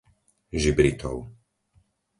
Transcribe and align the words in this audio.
Žibritov 0.63 1.17